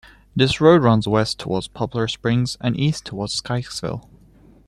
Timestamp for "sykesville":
3.29-4.09